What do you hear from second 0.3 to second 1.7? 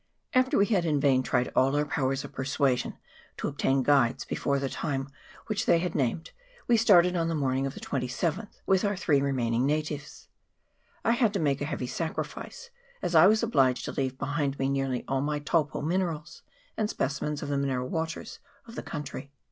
After we had in vain tried